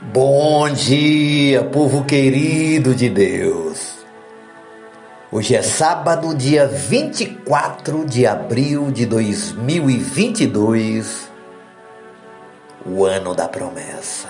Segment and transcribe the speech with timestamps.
[0.00, 3.96] Bom dia, povo querido de Deus.
[5.30, 11.28] Hoje é sábado, dia 24 de abril de 2022,
[12.86, 14.28] o ano da promessa.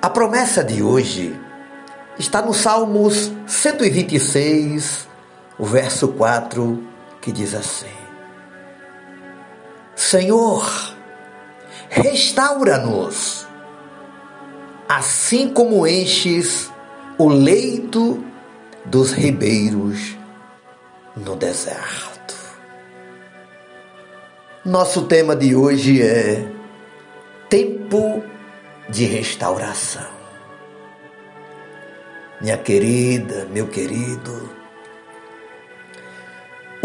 [0.00, 1.34] A promessa de hoje
[2.16, 5.08] está no Salmos 126,
[5.58, 6.80] o verso 4,
[7.20, 7.90] que diz assim:
[9.96, 10.95] Senhor,
[11.88, 13.46] restaura-nos,
[14.88, 16.70] assim como enches
[17.18, 18.24] o leito
[18.84, 20.16] dos ribeiros
[21.16, 22.34] no deserto.
[24.64, 26.46] Nosso tema de hoje é
[27.48, 28.22] tempo
[28.88, 30.16] de restauração.
[32.40, 34.50] Minha querida, meu querido,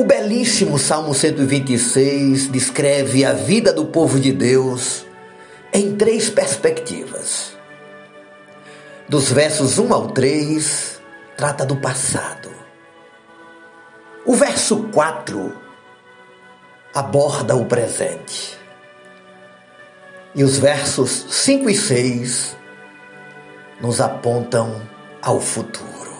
[0.01, 5.05] o belíssimo Salmo 126 descreve a vida do povo de Deus
[5.71, 7.55] em três perspectivas.
[9.07, 10.99] Dos versos 1 ao 3,
[11.37, 12.49] trata do passado.
[14.25, 15.55] O verso 4
[16.95, 18.57] aborda o presente.
[20.33, 22.57] E os versos 5 e 6
[23.79, 24.81] nos apontam
[25.21, 26.10] ao futuro.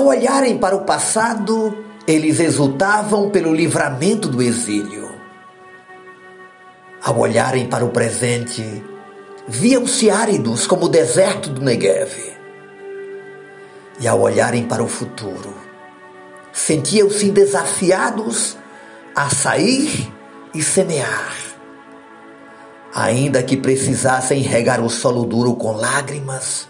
[0.00, 5.10] Ao olharem para o passado, eles exultavam pelo livramento do exílio.
[7.04, 8.82] Ao olharem para o presente,
[9.46, 12.14] viam-se áridos como o deserto do Negev.
[14.00, 15.54] E ao olharem para o futuro,
[16.50, 18.56] sentiam-se desafiados
[19.14, 20.10] a sair
[20.54, 21.36] e semear.
[22.94, 26.66] Ainda que precisassem regar o solo duro com lágrimas,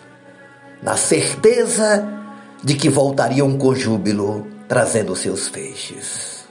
[0.83, 2.20] na certeza
[2.62, 6.44] de que voltariam com júbilo, trazendo seus feixes.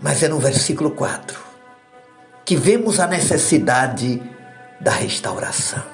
[0.00, 1.52] Mas é no versículo 4
[2.44, 4.20] que vemos a necessidade
[4.80, 5.84] da restauração.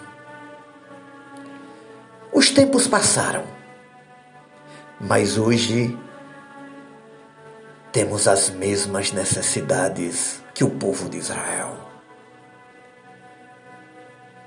[2.32, 3.44] Os tempos passaram,
[4.98, 5.96] mas hoje
[7.92, 11.76] temos as mesmas necessidades que o povo de Israel.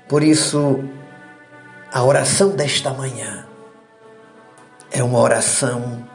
[0.08, 0.82] Por isso,
[1.92, 3.44] a oração desta manhã
[4.90, 6.08] é uma oração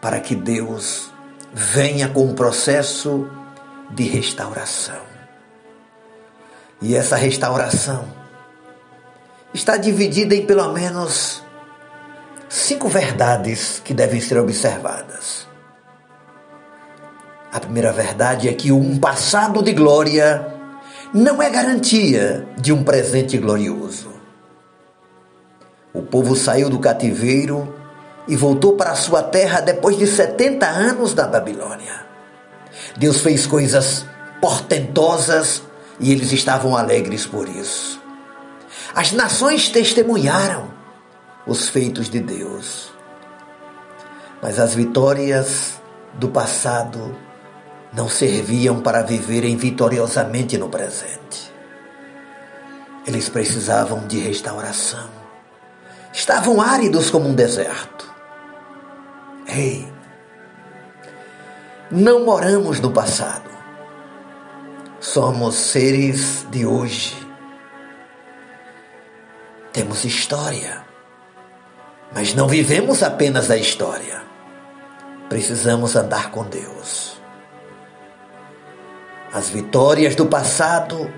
[0.00, 1.12] para que Deus
[1.52, 3.28] venha com um processo
[3.90, 5.00] de restauração.
[6.80, 8.04] E essa restauração
[9.52, 11.42] está dividida em pelo menos
[12.48, 15.48] cinco verdades que devem ser observadas.
[17.52, 20.54] A primeira verdade é que um passado de glória
[21.12, 24.07] não é garantia de um presente glorioso.
[25.98, 27.74] O povo saiu do cativeiro
[28.28, 32.06] e voltou para a sua terra depois de 70 anos da Babilônia.
[32.96, 34.06] Deus fez coisas
[34.40, 35.60] portentosas
[35.98, 38.00] e eles estavam alegres por isso.
[38.94, 40.72] As nações testemunharam
[41.44, 42.92] os feitos de Deus.
[44.40, 45.80] Mas as vitórias
[46.14, 47.12] do passado
[47.92, 51.52] não serviam para viverem vitoriosamente no presente.
[53.04, 55.17] Eles precisavam de restauração
[56.18, 58.12] estavam áridos como um deserto.
[59.46, 59.90] Ei,
[61.92, 63.48] não moramos no passado.
[64.98, 67.16] Somos seres de hoje.
[69.72, 70.84] Temos história,
[72.12, 74.20] mas não vivemos apenas a história.
[75.28, 77.16] Precisamos andar com Deus.
[79.32, 81.12] As vitórias do passado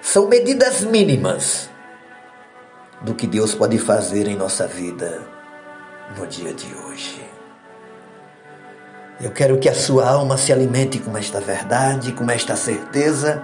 [0.00, 1.73] são medidas mínimas
[3.04, 5.22] do que Deus pode fazer em nossa vida
[6.18, 7.22] no dia de hoje.
[9.20, 13.42] Eu quero que a sua alma se alimente com esta verdade, com esta certeza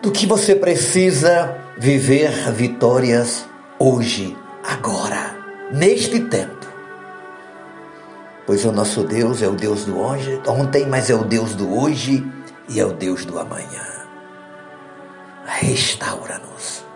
[0.00, 3.44] do que você precisa viver vitórias
[3.78, 5.36] hoje, agora,
[5.72, 6.66] neste tempo.
[8.46, 11.78] Pois o nosso Deus é o Deus do hoje, ontem, mas é o Deus do
[11.78, 12.26] hoje
[12.68, 13.86] e é o Deus do amanhã.
[15.44, 16.89] Restaura-nos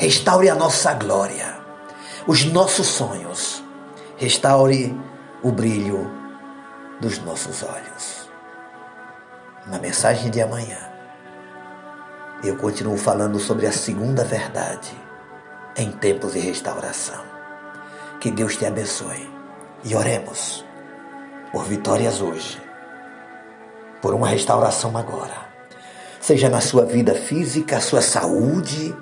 [0.00, 1.58] restaure a nossa glória,
[2.26, 3.62] os nossos sonhos,
[4.16, 4.98] restaure
[5.42, 6.10] o brilho
[7.02, 8.30] dos nossos olhos.
[9.66, 10.78] Na mensagem de amanhã,
[12.42, 14.90] eu continuo falando sobre a segunda verdade
[15.76, 17.22] em tempos de restauração.
[18.22, 19.30] Que Deus te abençoe
[19.84, 20.64] e oremos
[21.52, 22.58] por vitórias hoje,
[24.00, 25.46] por uma restauração agora,
[26.18, 28.96] seja na sua vida física, sua saúde,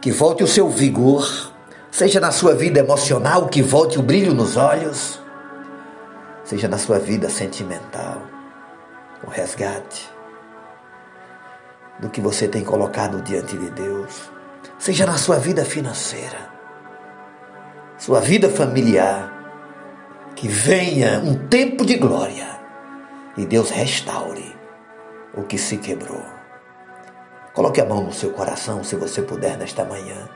[0.00, 1.52] que volte o seu vigor,
[1.90, 5.20] seja na sua vida emocional, que volte o brilho nos olhos,
[6.44, 8.22] seja na sua vida sentimental,
[9.26, 10.08] o resgate
[11.98, 14.30] do que você tem colocado diante de Deus,
[14.78, 16.50] seja na sua vida financeira,
[17.98, 19.32] sua vida familiar,
[20.34, 22.46] que venha um tempo de glória
[23.36, 24.54] e Deus restaure
[25.34, 26.35] o que se quebrou.
[27.56, 30.28] Coloque a mão no seu coração, se você puder, nesta manhã,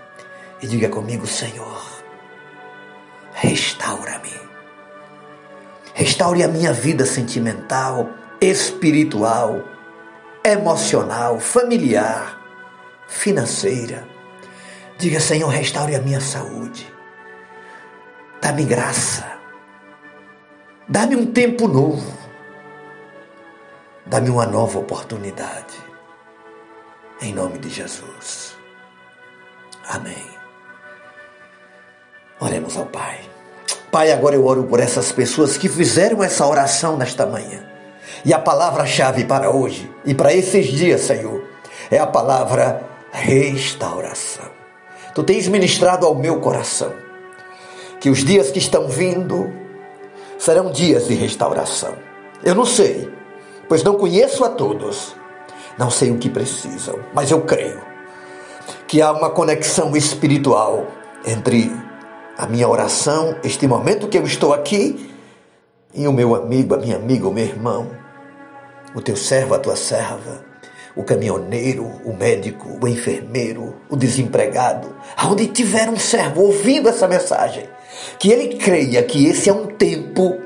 [0.63, 1.87] e diga comigo: Senhor,
[3.35, 4.33] restaura-me.
[5.93, 8.09] Restaure a minha vida sentimental,
[8.41, 9.63] espiritual,
[10.43, 12.41] emocional, familiar,
[13.07, 14.09] financeira.
[14.97, 16.91] Diga, Senhor, restaure a minha saúde.
[18.41, 19.31] Dá-me graça.
[20.89, 22.17] Dá-me um tempo novo.
[24.07, 25.90] Dá-me uma nova oportunidade.
[27.23, 28.57] Em nome de Jesus.
[29.87, 30.27] Amém.
[32.41, 33.21] Oremos ao Pai.
[33.91, 37.63] Pai, agora eu oro por essas pessoas que fizeram essa oração nesta manhã.
[38.25, 41.45] E a palavra-chave para hoje e para esses dias, Senhor,
[41.91, 42.83] é a palavra
[43.13, 44.49] restauração.
[45.15, 46.93] Tu tens ministrado ao meu coração
[48.01, 49.53] que os dias que estão vindo
[50.39, 51.95] serão dias de restauração.
[52.43, 53.13] Eu não sei,
[53.69, 55.15] pois não conheço a todos,
[55.81, 57.81] não sei o que precisam, mas eu creio
[58.87, 60.87] que há uma conexão espiritual
[61.27, 61.73] entre
[62.37, 65.11] a minha oração, este momento que eu estou aqui,
[65.95, 67.91] e o meu amigo, a minha amiga, o meu irmão,
[68.95, 70.45] o teu servo, a tua serva,
[70.95, 77.67] o caminhoneiro, o médico, o enfermeiro, o desempregado, aonde tiver um servo ouvindo essa mensagem,
[78.19, 80.39] que ele creia que esse é um tempo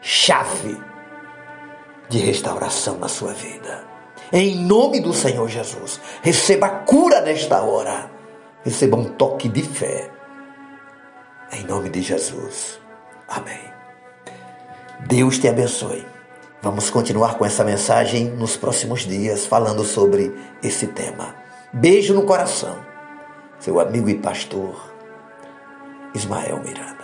[0.00, 0.80] chave
[2.08, 3.93] de restauração na sua vida.
[4.32, 8.10] Em nome do Senhor Jesus, receba cura nesta hora,
[8.64, 10.10] receba um toque de fé.
[11.52, 12.80] Em nome de Jesus.
[13.28, 13.60] Amém.
[15.06, 16.04] Deus te abençoe.
[16.62, 21.34] Vamos continuar com essa mensagem nos próximos dias, falando sobre esse tema.
[21.72, 22.78] Beijo no coração.
[23.58, 24.94] Seu amigo e pastor
[26.14, 27.03] Ismael Miranda.